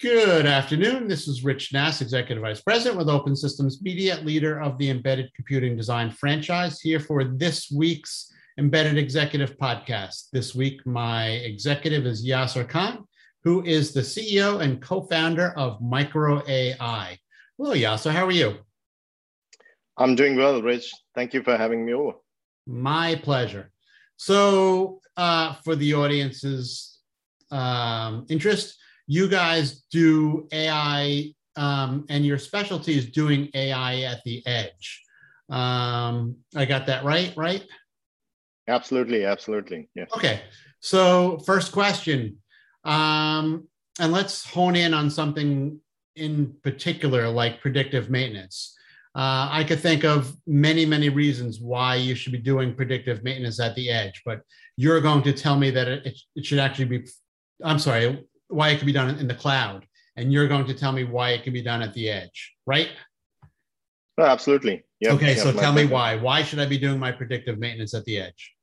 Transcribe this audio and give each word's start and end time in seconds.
Good 0.00 0.46
afternoon. 0.46 1.08
This 1.08 1.26
is 1.26 1.42
Rich 1.42 1.72
Nass, 1.72 2.00
Executive 2.00 2.40
Vice 2.40 2.60
President 2.60 2.96
with 2.96 3.08
Open 3.08 3.34
Systems 3.34 3.82
Media, 3.82 4.20
leader 4.22 4.60
of 4.60 4.78
the 4.78 4.90
Embedded 4.90 5.34
Computing 5.34 5.76
Design 5.76 6.08
franchise, 6.12 6.80
here 6.80 7.00
for 7.00 7.24
this 7.24 7.68
week's 7.72 8.32
Embedded 8.58 8.96
Executive 8.96 9.58
Podcast. 9.58 10.30
This 10.32 10.54
week, 10.54 10.86
my 10.86 11.30
executive 11.30 12.06
is 12.06 12.24
Yasser 12.24 12.68
Khan, 12.68 13.08
who 13.42 13.64
is 13.64 13.92
the 13.92 14.02
CEO 14.02 14.60
and 14.60 14.80
co 14.80 15.00
founder 15.00 15.52
of 15.56 15.80
Micro 15.80 16.46
AI. 16.46 17.18
Hello, 17.56 17.74
Yasser. 17.74 18.12
How 18.12 18.24
are 18.24 18.30
you? 18.30 18.54
I'm 19.96 20.14
doing 20.14 20.36
well, 20.36 20.62
Rich. 20.62 20.92
Thank 21.16 21.34
you 21.34 21.42
for 21.42 21.56
having 21.56 21.84
me 21.84 21.94
over. 21.94 22.12
My 22.68 23.16
pleasure. 23.16 23.72
So, 24.16 25.00
uh, 25.16 25.54
for 25.64 25.74
the 25.74 25.94
audience's 25.94 27.00
um, 27.50 28.26
interest, 28.28 28.76
you 29.08 29.26
guys 29.26 29.84
do 29.90 30.46
AI, 30.52 31.32
um, 31.56 32.04
and 32.10 32.24
your 32.24 32.38
specialty 32.38 32.96
is 32.96 33.06
doing 33.06 33.48
AI 33.54 34.02
at 34.02 34.22
the 34.24 34.46
edge. 34.46 35.02
Um, 35.48 36.36
I 36.54 36.66
got 36.66 36.86
that 36.86 37.04
right, 37.04 37.32
right? 37.34 37.64
Absolutely, 38.68 39.24
absolutely. 39.24 39.88
Yes. 39.94 40.10
Okay. 40.14 40.42
So, 40.80 41.38
first 41.38 41.72
question, 41.72 42.36
um, 42.84 43.66
and 43.98 44.12
let's 44.12 44.48
hone 44.48 44.76
in 44.76 44.92
on 44.92 45.10
something 45.10 45.80
in 46.14 46.54
particular, 46.62 47.28
like 47.28 47.62
predictive 47.62 48.10
maintenance. 48.10 48.76
Uh, 49.14 49.48
I 49.50 49.64
could 49.64 49.80
think 49.80 50.04
of 50.04 50.36
many, 50.46 50.84
many 50.84 51.08
reasons 51.08 51.60
why 51.60 51.94
you 51.94 52.14
should 52.14 52.32
be 52.32 52.38
doing 52.38 52.74
predictive 52.74 53.24
maintenance 53.24 53.58
at 53.58 53.74
the 53.74 53.88
edge, 53.90 54.20
but 54.24 54.42
you're 54.76 55.00
going 55.00 55.22
to 55.22 55.32
tell 55.32 55.56
me 55.56 55.70
that 55.70 55.88
it, 55.88 56.20
it 56.36 56.44
should 56.44 56.58
actually 56.58 56.84
be, 56.84 57.06
I'm 57.64 57.78
sorry, 57.78 58.22
why 58.48 58.70
it 58.70 58.78
can 58.78 58.86
be 58.86 58.92
done 58.92 59.18
in 59.18 59.28
the 59.28 59.34
cloud, 59.34 59.86
and 60.16 60.32
you're 60.32 60.48
going 60.48 60.66
to 60.66 60.74
tell 60.74 60.92
me 60.92 61.04
why 61.04 61.30
it 61.30 61.44
can 61.44 61.52
be 61.52 61.62
done 61.62 61.82
at 61.82 61.94
the 61.94 62.10
edge, 62.10 62.54
right? 62.66 62.88
Oh, 64.18 64.24
absolutely. 64.24 64.84
Yep. 65.00 65.14
Okay, 65.14 65.34
yep, 65.36 65.38
so 65.38 65.52
tell 65.52 65.72
me 65.72 65.86
why. 65.86 66.16
Why 66.16 66.42
should 66.42 66.58
I 66.58 66.66
be 66.66 66.78
doing 66.78 66.98
my 66.98 67.12
predictive 67.12 67.58
maintenance 67.58 67.94
at 67.94 68.04
the 68.04 68.18
edge? 68.18 68.54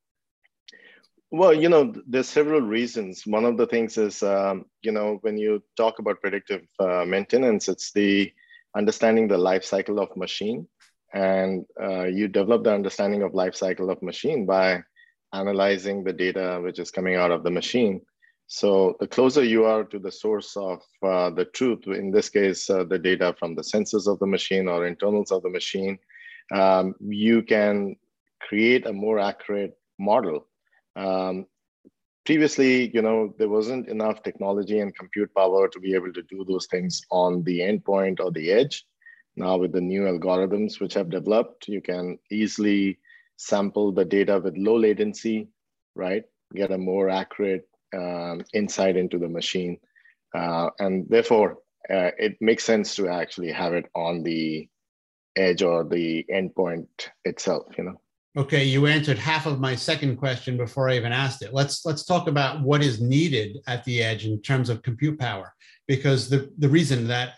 Well, 1.31 1.53
you 1.53 1.69
know, 1.69 1.93
there's 2.07 2.29
several 2.29 2.61
reasons. 2.61 3.25
One 3.25 3.45
of 3.45 3.57
the 3.57 3.65
things 3.65 3.97
is, 3.97 4.21
um, 4.21 4.65
you 4.81 4.91
know, 4.91 5.19
when 5.21 5.37
you 5.37 5.63
talk 5.77 5.99
about 5.99 6.21
predictive 6.21 6.61
uh, 6.79 7.05
maintenance, 7.05 7.69
it's 7.69 7.91
the 7.93 8.31
understanding 8.75 9.27
the 9.27 9.37
life 9.37 9.63
cycle 9.63 9.99
of 9.99 10.15
machine, 10.17 10.67
and 11.13 11.65
uh, 11.81 12.03
you 12.03 12.27
develop 12.27 12.63
the 12.63 12.73
understanding 12.73 13.23
of 13.23 13.33
life 13.33 13.55
cycle 13.55 13.89
of 13.89 14.01
machine 14.01 14.45
by 14.45 14.83
analyzing 15.33 16.03
the 16.03 16.13
data 16.13 16.59
which 16.63 16.79
is 16.79 16.91
coming 16.91 17.15
out 17.15 17.31
of 17.31 17.43
the 17.43 17.51
machine 17.51 18.01
so 18.47 18.95
the 18.99 19.07
closer 19.07 19.43
you 19.43 19.65
are 19.65 19.83
to 19.85 19.99
the 19.99 20.11
source 20.11 20.55
of 20.55 20.81
uh, 21.01 21.31
the 21.31 21.45
truth, 21.45 21.87
in 21.87 22.11
this 22.11 22.29
case, 22.29 22.69
uh, 22.69 22.83
the 22.83 22.99
data 22.99 23.35
from 23.39 23.55
the 23.55 23.63
sensors 23.63 24.07
of 24.07 24.19
the 24.19 24.27
machine 24.27 24.67
or 24.67 24.85
internals 24.85 25.31
of 25.31 25.41
the 25.41 25.49
machine, 25.49 25.97
um, 26.51 26.93
you 26.99 27.41
can 27.41 27.95
create 28.41 28.85
a 28.85 28.93
more 28.93 29.19
accurate 29.19 29.75
model. 29.97 30.45
Um, 30.95 31.47
previously, 32.23 32.91
you 32.93 33.01
know, 33.01 33.33
there 33.39 33.49
wasn't 33.49 33.87
enough 33.87 34.21
technology 34.21 34.79
and 34.79 34.95
compute 34.95 35.33
power 35.35 35.67
to 35.67 35.79
be 35.79 35.95
able 35.95 36.13
to 36.13 36.21
do 36.23 36.45
those 36.47 36.67
things 36.67 37.01
on 37.09 37.43
the 37.43 37.59
endpoint 37.59 38.19
or 38.19 38.31
the 38.31 38.51
edge. 38.51 38.85
Now 39.35 39.57
with 39.57 39.71
the 39.71 39.81
new 39.81 40.01
algorithms 40.01 40.79
which 40.79 40.93
have 40.93 41.09
developed, 41.09 41.67
you 41.67 41.81
can 41.81 42.19
easily 42.31 42.99
sample 43.37 43.91
the 43.91 44.05
data 44.05 44.39
with 44.39 44.55
low 44.55 44.77
latency, 44.77 45.49
right? 45.95 46.23
Get 46.53 46.71
a 46.71 46.77
more 46.77 47.09
accurate 47.09 47.67
um, 47.95 48.41
insight 48.53 48.97
into 48.97 49.17
the 49.17 49.29
machine. 49.29 49.77
Uh, 50.35 50.69
and 50.79 51.05
therefore, 51.09 51.57
uh, 51.89 52.11
it 52.17 52.35
makes 52.41 52.63
sense 52.63 52.95
to 52.95 53.07
actually 53.07 53.51
have 53.51 53.73
it 53.73 53.85
on 53.95 54.23
the 54.23 54.67
edge 55.35 55.61
or 55.61 55.83
the 55.83 56.25
endpoint 56.31 56.87
itself, 57.23 57.65
you 57.77 57.83
know. 57.83 58.01
Okay, 58.37 58.65
you 58.65 58.85
answered 58.85 59.17
half 59.17 59.45
of 59.45 59.61
my 59.61 59.75
second 59.75 60.17
question 60.17 60.57
before 60.57 60.89
I 60.89 60.97
even 60.97 61.13
asked 61.13 61.41
it. 61.41 61.53
Let's 61.53 61.85
let's 61.85 62.03
talk 62.03 62.27
about 62.27 62.61
what 62.61 62.83
is 62.83 62.99
needed 62.99 63.59
at 63.65 63.85
the 63.85 64.03
edge 64.03 64.25
in 64.25 64.41
terms 64.41 64.69
of 64.69 64.83
compute 64.83 65.17
power, 65.17 65.53
because 65.87 66.29
the 66.29 66.51
the 66.57 66.67
reason 66.67 67.07
that 67.07 67.35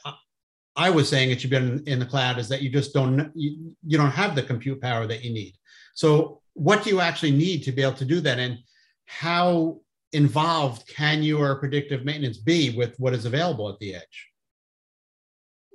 I 0.76 0.90
was 0.90 1.08
saying 1.08 1.30
it 1.30 1.42
should 1.42 1.52
be 1.52 1.58
in, 1.58 1.84
in 1.86 2.00
the 2.00 2.06
cloud 2.06 2.40
is 2.40 2.50
that 2.50 2.64
you 2.64 2.72
just 2.72 2.94
don't 2.96 3.31
you, 3.36 3.76
you 3.86 3.98
don't 3.98 4.12
have 4.12 4.34
the 4.34 4.42
compute 4.42 4.81
power 4.81 5.06
that 5.06 5.24
you 5.24 5.31
need. 5.31 5.54
So, 5.94 6.42
what 6.54 6.84
do 6.84 6.90
you 6.90 7.00
actually 7.00 7.31
need 7.31 7.62
to 7.64 7.72
be 7.72 7.84
able 7.84 7.94
to 7.94 8.06
do 8.06 8.20
that, 8.22 8.40
and 8.40 8.58
how 9.06 9.81
involved 10.13 10.88
can 10.88 11.23
your 11.23 11.56
predictive 11.56 12.06
maintenance 12.06 12.38
be 12.38 12.75
with 12.75 12.95
what 13.00 13.13
is 13.13 13.25
available 13.25 13.69
at 13.69 13.79
the 13.79 13.95
edge? 13.95 14.28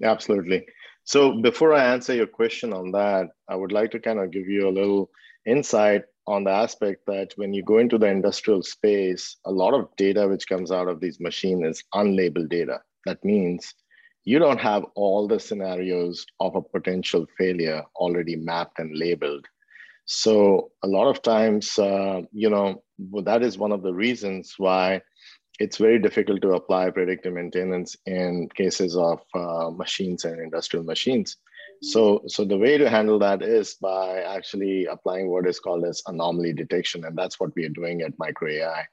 Absolutely. 0.03 0.67
So 1.05 1.41
before 1.41 1.73
I 1.73 1.85
answer 1.85 2.15
your 2.15 2.27
question 2.27 2.73
on 2.73 2.93
that, 2.93 3.29
I 3.49 3.57
would 3.57 3.73
like 3.73 3.91
to 3.93 4.01
kind 4.01 4.21
of 4.21 4.31
give 4.31 4.47
you 4.47 4.69
a 4.69 4.71
little 4.71 5.11
insight 5.47 6.03
on 6.27 6.45
the 6.45 6.51
aspect 6.51 7.03
that 7.07 7.33
when 7.37 7.53
you 7.53 7.65
go 7.65 7.79
into 7.79 7.99
the 7.99 8.07
industrial 8.07 8.63
space, 8.63 9.37
a 9.45 9.51
lot 9.51 9.75
of 9.75 9.89
data 9.97 10.29
which 10.29 10.49
comes 10.49 10.71
out 10.71 10.89
of 10.89 11.01
these 11.01 11.19
machines 11.21 11.67
is 11.67 11.85
unlabeled 11.95 12.49
data. 12.49 12.81
That 13.07 13.25
means 13.25 13.75
you 14.25 14.39
don't 14.39 14.61
have 14.61 14.85
all 14.95 15.27
the 15.27 15.41
scenarios 15.41 16.25
of 16.39 16.55
a 16.55 16.63
potential 16.63 17.27
failure 17.37 17.83
already 17.97 18.37
mapped 18.37 18.79
and 18.79 18.97
labeled. 18.97 19.45
So 20.05 20.71
a 20.83 20.87
lot 20.87 21.09
of 21.09 21.23
times, 21.23 21.77
uh, 21.79 22.23
you 22.33 22.51
know, 22.51 22.83
well, 23.11 23.25
that 23.25 23.43
is 23.43 23.59
one 23.59 23.73
of 23.73 23.83
the 23.83 23.93
reasons 23.93 24.55
why 24.59 25.03
it's 25.59 25.77
very 25.77 25.99
difficult 25.99 26.41
to 26.43 26.55
apply 26.55 26.91
predictive 26.91 27.35
maintenance 27.35 27.97
in 28.07 28.49
cases 28.55 28.97
of 28.97 29.21
uh, 29.35 29.71
machines 29.71 30.25
and 30.25 30.41
industrial 30.41 30.85
machines. 30.85 31.37
So, 31.83 32.23
so 32.27 32.45
the 32.45 32.57
way 32.57 32.79
to 32.79 32.89
handle 32.89 33.19
that 33.19 33.43
is 33.43 33.75
by 33.75 34.21
actually 34.23 34.87
applying 34.87 35.29
what 35.29 35.49
is 35.49 35.59
called 35.59 35.85
as 35.85 36.03
anomaly 36.07 36.53
detection, 36.53 37.05
and 37.05 37.17
that's 37.17 37.41
what 37.41 37.55
we 37.57 37.65
are 37.65 37.71
doing 37.71 38.03
at 38.03 38.19
Micro 38.19 38.51
AI. 38.51 38.87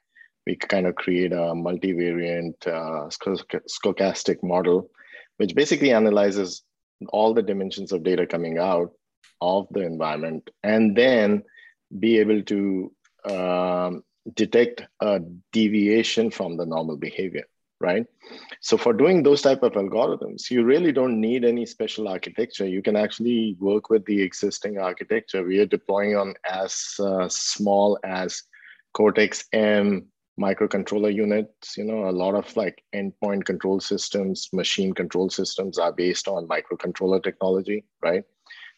We 0.48 0.56
kind 0.56 0.88
of 0.88 0.96
create 0.96 1.32
a 1.32 1.54
multivariant 1.54 2.56
uh, 2.66 3.10
stochastic 3.10 4.38
model, 4.42 4.90
which 5.38 5.54
basically 5.54 5.94
analyzes 5.94 6.64
all 7.10 7.34
the 7.34 7.44
dimensions 7.44 7.92
of 7.92 8.04
data 8.04 8.26
coming 8.26 8.58
out 8.58 8.92
of 9.42 9.68
the 9.72 9.82
environment 9.82 10.50
and 10.64 10.96
then 10.96 11.44
be 12.00 12.18
able 12.20 12.42
to 12.44 12.92
um, 13.26 14.04
detect 14.36 14.84
a 15.02 15.20
deviation 15.52 16.30
from 16.32 16.58
the 16.58 16.66
normal 16.66 16.98
behavior 16.98 17.46
right? 17.82 18.06
So 18.60 18.78
for 18.78 18.92
doing 18.92 19.24
those 19.24 19.42
type 19.42 19.64
of 19.64 19.74
algorithms 19.74 20.50
you 20.52 20.64
really 20.64 20.92
don't 20.92 21.20
need 21.20 21.46
any 21.46 21.66
special 21.66 22.08
architecture. 22.10 22.68
You 22.68 22.82
can 22.82 22.98
actually 22.98 23.56
work 23.60 23.90
with 23.90 24.06
the 24.06 24.22
existing 24.22 24.78
architecture. 24.78 25.44
We 25.44 25.60
are 25.60 25.66
deploying 25.66 26.18
on 26.18 26.34
as 26.50 26.96
uh, 27.00 27.30
small 27.30 27.98
as 28.04 28.44
cortex 28.94 29.46
m 29.54 30.08
microcontroller 30.40 31.14
units 31.14 31.78
you 31.78 31.84
know 31.84 32.10
a 32.10 32.12
lot 32.12 32.34
of 32.34 32.56
like 32.56 32.82
endpoint 32.96 33.44
control 33.44 33.80
systems 33.80 34.48
machine 34.54 34.94
control 34.94 35.30
systems 35.30 35.78
are 35.78 35.92
based 35.92 36.30
on 36.30 36.48
microcontroller 36.48 37.22
technology 37.22 37.84
right? 38.02 38.24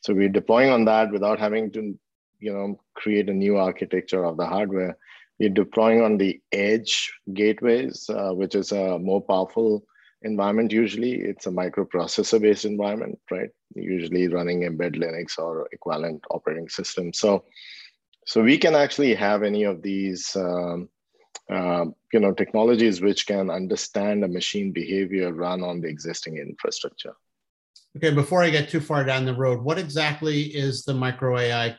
So 0.02 0.14
we're 0.14 0.30
deploying 0.30 0.72
on 0.72 0.86
that 0.86 1.12
without 1.12 1.40
having 1.40 1.72
to, 1.74 1.98
you 2.42 2.52
know, 2.52 2.80
create 2.96 3.30
a 3.30 3.34
new 3.34 3.58
architecture 3.58 4.26
of 4.26 4.36
the 4.36 4.46
hardware. 4.46 4.98
We're 5.40 5.50
deploying 5.50 6.02
on 6.02 6.18
the 6.18 6.42
edge 6.52 7.14
gateways, 7.34 8.10
uh, 8.10 8.32
which 8.32 8.56
is 8.56 8.72
a 8.72 9.00
more 9.00 9.22
powerful 9.22 9.86
environment. 10.24 10.72
Usually, 10.72 11.14
it's 11.14 11.46
a 11.46 11.52
microprocessor-based 11.52 12.66
environment, 12.66 13.20
right? 13.30 13.50
Usually 13.76 14.28
running 14.28 14.62
embed 14.62 14.96
Linux 14.96 15.38
or 15.38 15.68
equivalent 15.72 16.24
operating 16.32 16.68
system. 16.68 17.14
So, 17.14 17.46
so 18.26 18.44
we 18.44 18.58
can 18.58 18.76
actually 18.76 19.16
have 19.16 19.44
any 19.44 19.64
of 19.64 19.82
these. 19.82 20.36
Um, 20.36 20.90
uh, 21.50 21.86
you 22.14 22.20
know 22.20 22.34
technologies 22.34 23.02
which 23.02 23.26
can 23.26 23.50
understand 23.50 24.24
a 24.24 24.28
machine 24.28 24.72
behavior 24.72 25.34
run 25.34 25.64
on 25.64 25.82
the 25.82 25.88
existing 25.88 26.38
infrastructure 26.38 27.14
Okay, 27.98 28.12
before 28.12 28.42
I 28.42 28.50
get 28.50 28.70
too 28.70 28.80
far 28.80 29.04
down 29.04 29.26
the 29.26 29.36
road, 29.36 29.62
what 29.62 29.78
exactly 29.78 30.44
is 30.44 30.84
the 30.84 30.94
micro 30.94 31.38
AI? 31.38 31.78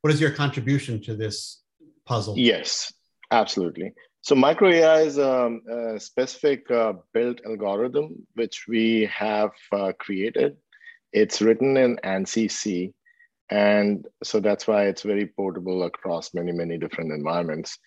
What 0.00 0.12
is 0.12 0.20
your 0.20 0.30
contribution 0.30 1.02
to 1.02 1.14
this 1.14 1.62
puzzle? 2.06 2.38
Yes, 2.38 2.92
absolutely. 3.30 3.92
So 4.22 4.34
micro 4.34 4.70
AI 4.70 5.00
is 5.00 5.18
a, 5.18 5.58
a 5.70 6.00
specific 6.00 6.70
uh, 6.70 6.94
built 7.14 7.40
algorithm 7.46 8.26
which 8.34 8.66
we 8.68 9.06
have 9.06 9.50
uh, 9.72 9.92
created. 9.98 10.56
It's 11.12 11.40
written 11.40 11.76
in 11.76 11.98
ANSI 12.04 12.50
C, 12.50 12.92
and 13.48 14.06
so 14.22 14.38
that's 14.38 14.66
why 14.66 14.84
it's 14.86 15.02
very 15.02 15.26
portable 15.26 15.82
across 15.84 16.34
many 16.34 16.52
many 16.52 16.78
different 16.78 17.12
environments. 17.12 17.78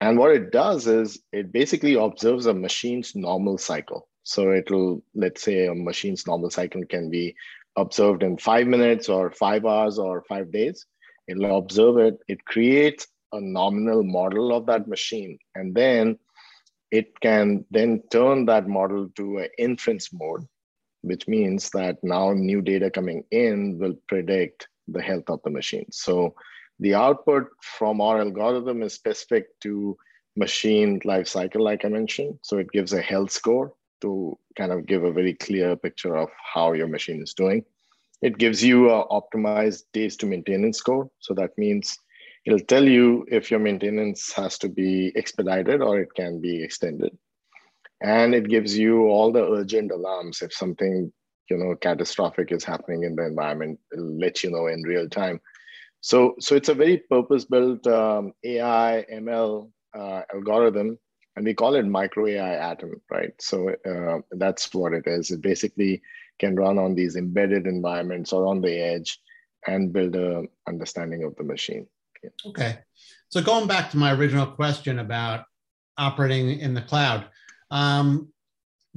And 0.00 0.16
what 0.18 0.30
it 0.30 0.52
does 0.52 0.86
is 0.86 1.20
it 1.32 1.52
basically 1.52 1.94
observes 1.94 2.46
a 2.46 2.54
machine's 2.54 3.16
normal 3.16 3.58
cycle. 3.58 4.08
So 4.22 4.52
it'll, 4.52 5.02
let's 5.14 5.42
say 5.42 5.66
a 5.66 5.74
machine's 5.74 6.26
normal 6.26 6.50
cycle 6.50 6.84
can 6.84 7.10
be 7.10 7.34
observed 7.76 8.22
in 8.22 8.36
five 8.38 8.66
minutes 8.66 9.08
or 9.08 9.30
five 9.30 9.64
hours 9.64 9.98
or 9.98 10.24
five 10.28 10.50
days. 10.52 10.86
It'll 11.28 11.58
observe 11.58 11.98
it. 11.98 12.18
It 12.28 12.44
creates 12.44 13.06
a 13.32 13.40
nominal 13.40 14.02
model 14.02 14.56
of 14.56 14.66
that 14.66 14.88
machine. 14.88 15.38
And 15.54 15.74
then 15.74 16.18
it 16.90 17.18
can 17.20 17.64
then 17.70 18.02
turn 18.10 18.46
that 18.46 18.66
model 18.66 19.10
to 19.16 19.38
an 19.38 19.48
inference 19.58 20.10
mode, 20.12 20.46
which 21.02 21.28
means 21.28 21.70
that 21.70 21.98
now 22.02 22.32
new 22.32 22.62
data 22.62 22.90
coming 22.90 23.24
in 23.30 23.78
will 23.78 23.94
predict 24.08 24.68
the 24.88 25.02
health 25.02 25.28
of 25.28 25.40
the 25.44 25.50
machine. 25.50 25.86
So 25.90 26.34
the 26.80 26.94
output 26.94 27.48
from 27.60 28.00
our 28.00 28.20
algorithm 28.20 28.82
is 28.82 28.94
specific 28.94 29.46
to 29.60 29.96
machine 30.36 31.00
life 31.04 31.28
cycle, 31.28 31.62
like 31.62 31.84
I 31.84 31.88
mentioned. 31.88 32.38
So 32.42 32.58
it 32.58 32.72
gives 32.72 32.92
a 32.92 33.02
health 33.02 33.30
score 33.30 33.74
to 34.00 34.38
kind 34.56 34.72
of 34.72 34.86
give 34.86 35.04
a 35.04 35.12
very 35.12 35.34
clear 35.34 35.76
picture 35.76 36.16
of 36.16 36.28
how 36.54 36.72
your 36.72 36.88
machine 36.88 37.22
is 37.22 37.34
doing. 37.34 37.64
It 38.22 38.38
gives 38.38 38.64
you 38.64 38.90
a 38.90 39.06
optimized 39.08 39.84
days 39.92 40.16
to 40.18 40.26
maintenance 40.26 40.78
score. 40.78 41.10
So 41.20 41.34
that 41.34 41.56
means 41.56 41.96
it'll 42.44 42.58
tell 42.60 42.84
you 42.84 43.24
if 43.30 43.50
your 43.50 43.60
maintenance 43.60 44.32
has 44.32 44.58
to 44.58 44.68
be 44.68 45.12
expedited 45.14 45.82
or 45.82 46.00
it 46.00 46.14
can 46.14 46.40
be 46.40 46.62
extended. 46.62 47.16
And 48.00 48.34
it 48.34 48.48
gives 48.48 48.76
you 48.76 49.06
all 49.06 49.32
the 49.32 49.44
urgent 49.44 49.90
alarms 49.92 50.42
if 50.42 50.52
something 50.52 51.12
you 51.50 51.56
know 51.56 51.74
catastrophic 51.76 52.52
is 52.52 52.64
happening 52.64 53.04
in 53.04 53.16
the 53.16 53.24
environment 53.24 53.78
it'll 53.92 54.18
let 54.18 54.42
you 54.42 54.50
know 54.50 54.66
in 54.66 54.82
real 54.82 55.08
time 55.08 55.40
so 56.00 56.34
so 56.38 56.54
it's 56.54 56.68
a 56.68 56.74
very 56.74 56.98
purpose 57.10 57.44
built 57.44 57.86
um, 57.86 58.32
ai 58.44 59.04
ml 59.12 59.70
uh, 59.94 60.22
algorithm 60.32 60.98
and 61.38 61.46
we 61.46 61.54
call 61.54 61.76
it 61.76 61.86
micro 61.86 62.26
ai 62.26 62.54
atom 62.70 63.00
right? 63.10 63.32
So 63.40 63.70
uh, 63.86 64.18
that's 64.32 64.74
what 64.74 64.92
it 64.92 65.06
is. 65.06 65.30
It 65.30 65.40
basically 65.40 66.02
can 66.38 66.56
run 66.56 66.78
on 66.78 66.94
these 66.94 67.16
embedded 67.16 67.66
environments 67.66 68.32
or 68.32 68.46
on 68.46 68.60
the 68.60 68.74
edge 68.78 69.18
and 69.66 69.92
build 69.92 70.16
a 70.16 70.44
understanding 70.66 71.22
of 71.22 71.36
the 71.36 71.44
machine. 71.44 71.86
Okay. 72.46 72.78
So 73.28 73.40
going 73.40 73.68
back 73.68 73.90
to 73.92 73.96
my 73.96 74.12
original 74.12 74.46
question 74.46 74.98
about 74.98 75.44
operating 75.96 76.58
in 76.58 76.74
the 76.74 76.82
cloud 76.82 77.28
um, 77.70 78.32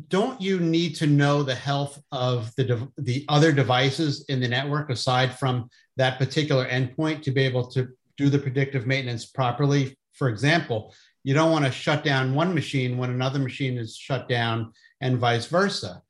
don't 0.07 0.41
you 0.41 0.59
need 0.59 0.95
to 0.95 1.05
know 1.05 1.43
the 1.43 1.55
health 1.55 2.01
of 2.11 2.55
the, 2.55 2.89
the 2.97 3.25
other 3.29 3.51
devices 3.51 4.25
in 4.29 4.39
the 4.39 4.47
network 4.47 4.89
aside 4.89 5.37
from 5.37 5.69
that 5.97 6.17
particular 6.17 6.65
endpoint 6.67 7.21
to 7.23 7.31
be 7.31 7.43
able 7.43 7.67
to 7.67 7.89
do 8.17 8.29
the 8.29 8.39
predictive 8.39 8.87
maintenance 8.87 9.25
properly? 9.25 9.95
For 10.13 10.29
example, 10.29 10.93
you 11.23 11.33
don't 11.33 11.51
want 11.51 11.65
to 11.65 11.71
shut 11.71 12.03
down 12.03 12.33
one 12.33 12.53
machine 12.53 12.97
when 12.97 13.09
another 13.09 13.39
machine 13.39 13.77
is 13.77 13.95
shut 13.95 14.27
down 14.27 14.73
and 15.01 15.19
vice 15.19 15.45
versa. 15.45 16.01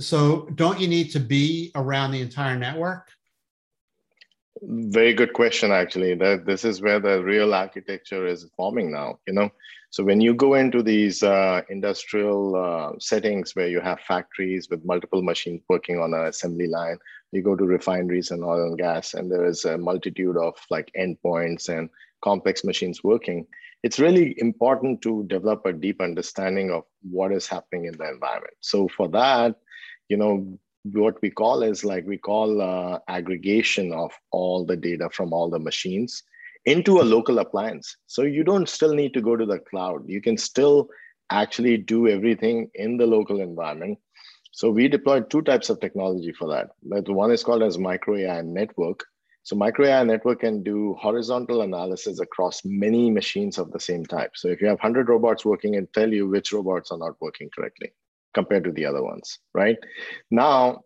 So, 0.00 0.48
don't 0.54 0.80
you 0.80 0.88
need 0.88 1.10
to 1.12 1.20
be 1.20 1.70
around 1.74 2.12
the 2.12 2.20
entire 2.20 2.58
network? 2.58 3.08
Very 4.62 5.12
good 5.14 5.32
question, 5.32 5.70
actually. 5.72 6.14
That 6.14 6.46
this 6.46 6.64
is 6.64 6.80
where 6.80 7.00
the 7.00 7.22
real 7.22 7.54
architecture 7.54 8.26
is 8.26 8.46
forming 8.56 8.92
now. 8.92 9.18
You 9.26 9.34
know, 9.34 9.50
so 9.90 10.02
when 10.02 10.20
you 10.20 10.34
go 10.34 10.54
into 10.54 10.82
these 10.82 11.22
uh, 11.22 11.62
industrial 11.68 12.56
uh, 12.56 12.98
settings 12.98 13.54
where 13.54 13.68
you 13.68 13.80
have 13.80 14.00
factories 14.00 14.68
with 14.70 14.84
multiple 14.84 15.22
machines 15.22 15.62
working 15.68 15.98
on 15.98 16.14
an 16.14 16.26
assembly 16.26 16.66
line, 16.66 16.98
you 17.32 17.42
go 17.42 17.54
to 17.54 17.64
refineries 17.64 18.30
and 18.30 18.42
oil 18.42 18.68
and 18.68 18.78
gas, 18.78 19.14
and 19.14 19.30
there 19.30 19.44
is 19.44 19.64
a 19.64 19.76
multitude 19.76 20.36
of 20.36 20.54
like 20.70 20.90
endpoints 20.98 21.68
and 21.68 21.90
complex 22.22 22.64
machines 22.64 23.02
working. 23.04 23.46
It's 23.82 23.98
really 23.98 24.34
important 24.38 25.02
to 25.02 25.24
develop 25.24 25.66
a 25.66 25.72
deep 25.72 26.00
understanding 26.00 26.70
of 26.70 26.84
what 27.02 27.32
is 27.32 27.46
happening 27.46 27.86
in 27.86 27.96
the 27.96 28.08
environment. 28.08 28.54
So 28.60 28.88
for 28.88 29.08
that, 29.08 29.56
you 30.08 30.16
know, 30.16 30.58
what 30.84 31.20
we 31.22 31.30
call 31.30 31.62
is 31.62 31.84
like 31.84 32.06
we 32.06 32.18
call 32.18 32.60
uh, 32.60 32.98
aggregation 33.08 33.92
of 33.92 34.12
all 34.30 34.64
the 34.64 34.76
data 34.76 35.08
from 35.10 35.32
all 35.32 35.48
the 35.50 35.58
machines 35.58 36.22
into 36.64 37.00
a 37.00 37.02
local 37.02 37.38
appliance. 37.38 37.96
So 38.06 38.22
you 38.22 38.44
don't 38.44 38.68
still 38.68 38.94
need 38.94 39.14
to 39.14 39.20
go 39.20 39.36
to 39.36 39.46
the 39.46 39.58
cloud. 39.58 40.02
You 40.06 40.20
can 40.20 40.36
still 40.36 40.88
actually 41.30 41.76
do 41.76 42.08
everything 42.08 42.70
in 42.74 42.96
the 42.96 43.06
local 43.06 43.40
environment. 43.40 43.98
So 44.52 44.70
we 44.70 44.86
deployed 44.86 45.30
two 45.30 45.42
types 45.42 45.70
of 45.70 45.80
technology 45.80 46.32
for 46.32 46.48
that. 46.48 46.70
One 47.08 47.32
is 47.32 47.42
called 47.42 47.62
as 47.62 47.78
micro 47.78 48.16
AI 48.16 48.42
network. 48.42 49.04
So 49.44 49.56
micro 49.56 49.86
AI 49.86 50.04
network 50.04 50.40
can 50.40 50.62
do 50.62 50.94
horizontal 51.00 51.62
analysis 51.62 52.20
across 52.20 52.62
many 52.64 53.10
machines 53.10 53.58
of 53.58 53.72
the 53.72 53.80
same 53.80 54.06
type. 54.06 54.32
So 54.34 54.48
if 54.48 54.60
you 54.60 54.68
have 54.68 54.78
100 54.78 55.08
robots 55.08 55.44
working 55.44 55.76
and 55.76 55.92
tell 55.92 56.12
you 56.12 56.28
which 56.28 56.52
robots 56.52 56.92
are 56.92 56.98
not 56.98 57.20
working 57.20 57.50
correctly 57.54 57.92
compared 58.34 58.64
to 58.64 58.72
the 58.72 58.86
other 58.86 59.02
ones, 59.02 59.40
right? 59.52 59.76
Now, 60.30 60.82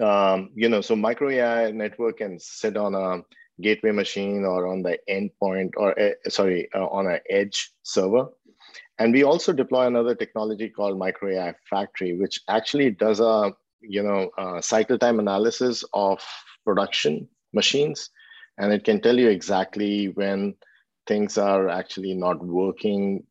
um, 0.00 0.50
you 0.54 0.68
know, 0.68 0.80
so 0.80 0.96
micro 0.96 1.30
AI 1.30 1.70
network 1.70 2.18
can 2.18 2.38
sit 2.40 2.76
on 2.76 2.94
a 2.94 3.22
gateway 3.60 3.92
machine 3.92 4.44
or 4.44 4.66
on 4.66 4.82
the 4.82 4.98
endpoint 5.08 5.70
or 5.76 5.98
uh, 5.98 6.10
sorry 6.28 6.68
uh, 6.74 6.86
on 6.86 7.06
an 7.06 7.20
edge 7.30 7.70
server 7.82 8.26
and 8.98 9.12
we 9.12 9.24
also 9.24 9.52
deploy 9.52 9.86
another 9.86 10.14
technology 10.14 10.68
called 10.68 10.98
micro 10.98 11.30
ai 11.30 11.54
factory 11.68 12.18
which 12.18 12.40
actually 12.48 12.90
does 12.90 13.18
a 13.20 13.52
you 13.80 14.02
know 14.02 14.30
cycle 14.60 14.98
time 14.98 15.18
analysis 15.18 15.84
of 15.94 16.22
production 16.64 17.26
machines 17.56 18.10
and 18.58 18.72
it 18.72 18.84
can 18.84 19.00
tell 19.00 19.18
you 19.18 19.28
exactly 19.28 20.08
when 20.20 20.54
things 21.06 21.38
are 21.38 21.68
actually 21.68 22.14
not 22.14 22.44
working 22.44 23.24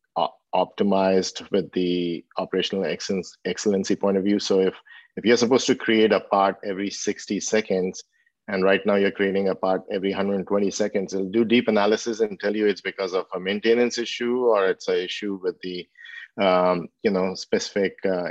optimized 0.56 1.50
with 1.50 1.70
the 1.72 2.24
operational 2.38 2.84
excellence, 2.84 3.36
excellency 3.44 3.94
point 3.94 4.16
of 4.16 4.24
view. 4.24 4.38
So 4.38 4.60
if 4.60 4.74
if 5.16 5.24
you're 5.24 5.36
supposed 5.36 5.66
to 5.66 5.74
create 5.74 6.12
a 6.12 6.20
part 6.20 6.56
every 6.64 6.90
60 6.90 7.40
seconds 7.40 8.04
and 8.48 8.62
right 8.62 8.84
now 8.84 8.96
you're 8.96 9.18
creating 9.18 9.48
a 9.48 9.54
part 9.54 9.82
every 9.90 10.10
120 10.10 10.70
seconds 10.70 11.14
it'll 11.14 11.30
do 11.30 11.44
deep 11.44 11.68
analysis 11.68 12.20
and 12.20 12.38
tell 12.38 12.54
you 12.54 12.66
it's 12.66 12.82
because 12.82 13.14
of 13.14 13.24
a 13.34 13.40
maintenance 13.40 13.96
issue 13.96 14.44
or 14.44 14.66
it's 14.66 14.88
an 14.88 14.96
issue 14.96 15.40
with 15.42 15.56
the 15.62 15.86
um, 16.38 16.88
you 17.02 17.10
know 17.10 17.34
specific 17.34 17.94
uh, 18.04 18.28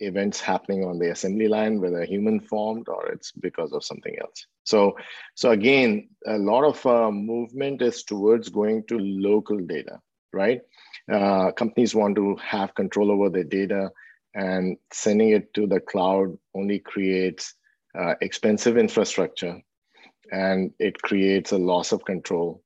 events 0.00 0.40
happening 0.40 0.84
on 0.84 0.98
the 0.98 1.10
assembly 1.10 1.48
line 1.48 1.80
whether 1.80 2.04
human 2.04 2.40
formed 2.40 2.88
or 2.88 3.06
it's 3.08 3.32
because 3.32 3.72
of 3.72 3.84
something 3.84 4.16
else. 4.20 4.46
So 4.64 4.96
so 5.34 5.50
again 5.50 6.08
a 6.26 6.38
lot 6.38 6.64
of 6.64 6.84
uh, 6.86 7.10
movement 7.10 7.82
is 7.82 8.02
towards 8.02 8.48
going 8.48 8.84
to 8.88 8.98
local 8.98 9.58
data 9.58 10.00
right? 10.32 10.60
Uh, 11.10 11.50
companies 11.52 11.94
want 11.94 12.14
to 12.16 12.36
have 12.36 12.74
control 12.74 13.10
over 13.10 13.30
their 13.30 13.44
data 13.44 13.90
and 14.34 14.76
sending 14.92 15.30
it 15.30 15.52
to 15.54 15.66
the 15.66 15.80
cloud 15.80 16.36
only 16.54 16.78
creates 16.78 17.54
uh, 17.98 18.14
expensive 18.20 18.76
infrastructure 18.76 19.58
and 20.30 20.72
it 20.78 21.00
creates 21.00 21.52
a 21.52 21.58
loss 21.58 21.92
of 21.92 22.04
control 22.04 22.62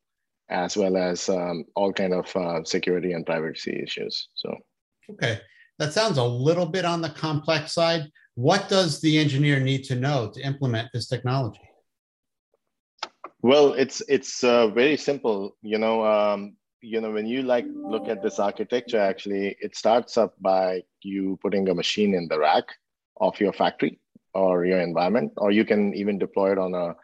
as 0.48 0.76
well 0.76 0.96
as 0.96 1.28
um, 1.28 1.64
all 1.76 1.92
kind 1.92 2.12
of 2.12 2.34
uh, 2.34 2.64
security 2.64 3.12
and 3.12 3.24
privacy 3.24 3.80
issues 3.82 4.28
so. 4.34 4.54
Okay 5.12 5.40
that 5.80 5.92
sounds 5.92 6.18
a 6.18 6.24
little 6.24 6.66
bit 6.66 6.84
on 6.84 7.00
the 7.00 7.08
complex 7.10 7.72
side 7.72 8.04
what 8.34 8.68
does 8.68 9.00
the 9.00 9.18
engineer 9.18 9.58
need 9.58 9.82
to 9.82 9.96
know 9.96 10.30
to 10.32 10.40
implement 10.42 10.88
this 10.92 11.08
technology 11.08 11.68
well 13.42 13.72
it's 13.72 14.00
it's 14.08 14.44
uh, 14.44 14.68
very 14.68 14.96
simple 14.96 15.56
you 15.62 15.78
know 15.78 16.04
um, 16.04 16.54
you 16.80 17.00
know 17.00 17.10
when 17.10 17.26
you 17.26 17.42
like 17.42 17.66
look 17.74 18.08
at 18.08 18.22
this 18.22 18.38
architecture 18.38 19.00
actually 19.00 19.56
it 19.60 19.74
starts 19.74 20.16
up 20.16 20.34
by 20.40 20.82
you 21.02 21.38
putting 21.42 21.68
a 21.68 21.74
machine 21.74 22.14
in 22.14 22.28
the 22.28 22.38
rack 22.38 22.64
of 23.20 23.38
your 23.40 23.52
factory 23.52 23.98
or 24.34 24.64
your 24.64 24.80
environment, 24.80 25.32
or 25.36 25.50
you 25.50 25.64
can 25.64 25.94
even 25.94 26.18
deploy 26.18 26.52
it 26.52 26.58
on 26.58 26.74
a 26.74 26.94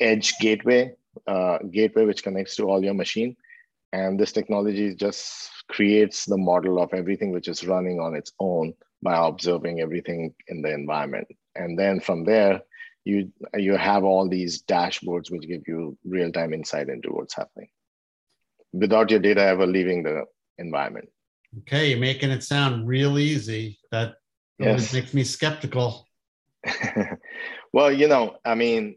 edge 0.00 0.32
gateway, 0.40 0.92
uh, 1.26 1.58
gateway 1.70 2.04
which 2.04 2.22
connects 2.22 2.56
to 2.56 2.64
all 2.64 2.82
your 2.82 2.94
machine. 2.94 3.36
And 3.92 4.18
this 4.18 4.32
technology 4.32 4.94
just 4.94 5.50
creates 5.68 6.24
the 6.24 6.36
model 6.36 6.80
of 6.80 6.94
everything 6.94 7.32
which 7.32 7.48
is 7.48 7.66
running 7.66 7.98
on 8.00 8.14
its 8.14 8.32
own 8.38 8.74
by 9.02 9.16
observing 9.26 9.80
everything 9.80 10.34
in 10.48 10.62
the 10.62 10.72
environment. 10.72 11.26
And 11.56 11.78
then 11.78 12.00
from 12.00 12.24
there, 12.24 12.62
you 13.04 13.32
you 13.56 13.76
have 13.76 14.04
all 14.04 14.28
these 14.28 14.62
dashboards 14.62 15.30
which 15.30 15.48
give 15.48 15.62
you 15.66 15.96
real-time 16.04 16.52
insight 16.52 16.88
into 16.88 17.10
what's 17.10 17.34
happening 17.34 17.68
without 18.72 19.10
your 19.10 19.20
data 19.20 19.42
ever 19.42 19.66
leaving 19.66 20.02
the 20.02 20.24
environment. 20.58 21.08
Okay, 21.60 21.90
you're 21.90 21.98
making 21.98 22.30
it 22.30 22.44
sound 22.44 22.86
real 22.86 23.18
easy. 23.18 23.78
That 23.90 24.14
yes. 24.58 24.92
makes 24.92 25.12
me 25.14 25.24
skeptical. 25.24 26.06
well, 27.72 27.90
you 27.90 28.06
know, 28.06 28.36
I 28.44 28.54
mean, 28.54 28.96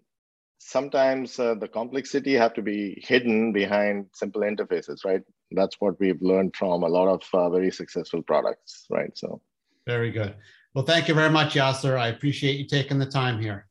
sometimes 0.66 1.40
uh, 1.40 1.56
the 1.56 1.68
complexity 1.68 2.34
have 2.34 2.54
to 2.54 2.62
be 2.62 3.04
hidden 3.06 3.52
behind 3.52 4.08
simple 4.14 4.42
interfaces, 4.42 5.06
right? 5.06 5.22
That's 5.52 5.76
what 5.80 6.00
we've 6.00 6.22
learned 6.22 6.56
from 6.56 6.84
a 6.84 6.88
lot 6.88 7.08
of 7.08 7.24
uh, 7.34 7.50
very 7.50 7.72
successful 7.72 8.22
products, 8.24 8.86
right? 8.90 9.16
So, 9.16 9.42
very 9.86 10.12
good. 10.12 10.36
Well, 10.74 10.86
thank 10.86 11.08
you 11.08 11.14
very 11.14 11.30
much, 11.30 11.54
Yasser. 11.54 11.98
I 11.98 12.08
appreciate 12.08 12.58
you 12.58 12.66
taking 12.66 12.98
the 12.98 13.06
time 13.06 13.40
here. 13.40 13.68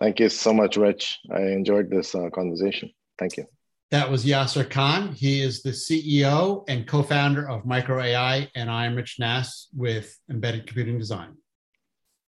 Thank 0.00 0.20
you 0.20 0.28
so 0.28 0.52
much, 0.52 0.76
Rich. 0.76 1.18
I 1.30 1.42
enjoyed 1.42 1.90
this 1.90 2.14
uh, 2.14 2.28
conversation. 2.30 2.90
Thank 3.18 3.36
you. 3.36 3.46
That 3.90 4.10
was 4.10 4.24
Yasser 4.24 4.68
Khan. 4.68 5.12
He 5.12 5.40
is 5.40 5.62
the 5.62 5.70
CEO 5.70 6.64
and 6.68 6.88
co 6.88 7.02
founder 7.02 7.48
of 7.48 7.64
Micro 7.64 8.02
AI, 8.02 8.50
and 8.54 8.68
I'm 8.68 8.96
Rich 8.96 9.16
Nass 9.20 9.68
with 9.74 10.18
Embedded 10.28 10.66
Computing 10.66 10.98
Design. 10.98 11.36